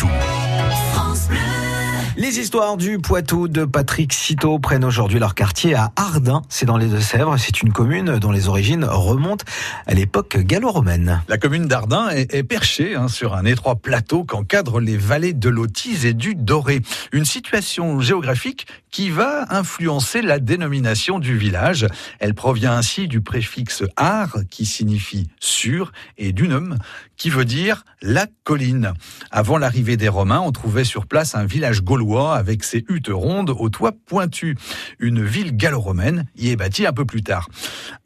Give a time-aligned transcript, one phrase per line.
[0.00, 0.29] Poitou.
[2.20, 6.42] Les histoires du Poitou de Patrick Citeau prennent aujourd'hui leur quartier à Ardin.
[6.50, 7.38] C'est dans les Deux-Sèvres.
[7.38, 9.46] C'est une commune dont les origines remontent
[9.86, 11.22] à l'époque gallo-romaine.
[11.28, 16.04] La commune d'Ardin est, perchée hein, sur un étroit plateau qu'encadrent les vallées de l'Otise
[16.04, 16.82] et du Doré.
[17.12, 21.86] Une situation géographique qui va influencer la dénomination du village.
[22.18, 26.76] Elle provient ainsi du préfixe ar qui signifie sur et dunum
[27.16, 28.92] qui veut dire la colline.
[29.30, 33.50] Avant l'arrivée des Romains, on trouvait sur place un village gaulois avec ses huttes rondes
[33.50, 34.56] aux toits pointus.
[34.98, 37.48] Une ville gallo-romaine y est bâtie un peu plus tard.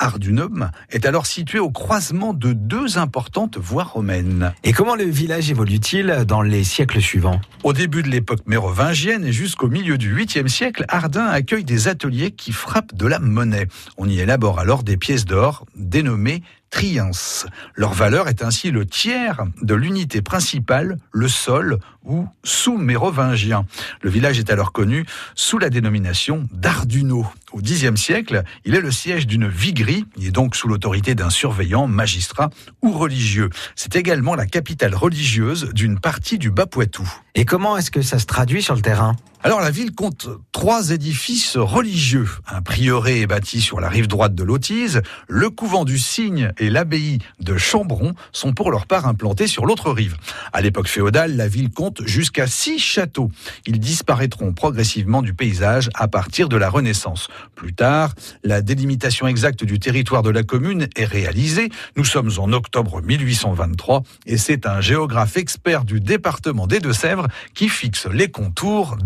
[0.00, 4.52] Ardunum est alors situé au croisement de deux importantes voies romaines.
[4.64, 7.40] Et comment le village évolue-t-il dans les siècles suivants?
[7.62, 12.30] Au début de l'époque mérovingienne et jusqu'au milieu du 8e siècle, Ardin accueille des ateliers
[12.30, 13.68] qui frappent de la monnaie.
[13.98, 17.10] On y élabore alors des pièces d'or dénommées triens.
[17.74, 23.66] Leur valeur est ainsi le tiers de l'unité principale, le sol ou sous-mérovingien.
[24.02, 25.04] Le village est alors connu
[25.34, 27.26] sous la dénomination d'Arduno.
[27.52, 31.30] Au Xe siècle, il est le siège d'une viguerie, il est donc sous l'autorité d'un
[31.30, 32.50] surveillant, magistrat
[32.82, 33.50] ou religieux.
[33.74, 37.08] C'est également la capitale religieuse d'une partie du Bas-Poitou.
[37.34, 39.16] Et comment est-ce que ça se traduit sur le terrain?
[39.42, 42.28] Alors la ville compte trois édifices religieux.
[42.46, 46.68] Un prieuré est bâti sur la rive droite de l'Autise, le couvent du Cygne et
[46.68, 50.16] l'abbaye de Chambron sont pour leur part implantés sur l'autre rive.
[50.52, 53.30] À l'époque féodale, la ville compte jusqu'à six châteaux.
[53.64, 57.28] Ils disparaîtront progressivement du paysage à partir de la Renaissance.
[57.54, 61.70] Plus tard, la délimitation exacte du territoire de la commune est réalisée.
[61.96, 67.70] Nous sommes en octobre 1823 et c'est un géographe expert du département des Deux-Sèvres qui
[67.70, 68.98] fixe les contours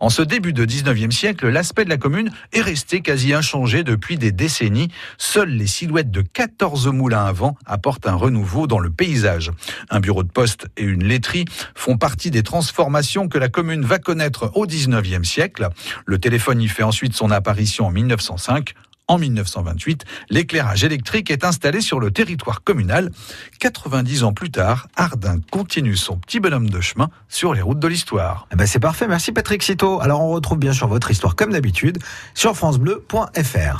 [0.00, 4.16] En ce début de 19e siècle, l'aspect de la commune est resté quasi inchangé depuis
[4.16, 4.88] des décennies.
[5.18, 9.50] Seules les silhouettes de 14 moulins à vent apportent un renouveau dans le paysage.
[9.90, 13.98] Un bureau de poste et une laiterie font partie des transformations que la commune va
[13.98, 15.68] connaître au 19e siècle.
[16.06, 18.74] Le téléphone y fait ensuite son apparition en 1905.
[19.10, 23.10] En 1928, l'éclairage électrique est installé sur le territoire communal.
[23.58, 27.88] 90 ans plus tard, Ardin continue son petit bonhomme de chemin sur les routes de
[27.88, 28.46] l'histoire.
[28.52, 30.00] Eh ben c'est parfait, merci Patrick Citeau.
[30.00, 31.98] Alors on retrouve bien sûr votre histoire comme d'habitude
[32.34, 33.78] sur francebleu.fr.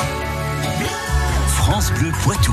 [1.47, 2.52] France Bleu Poitou.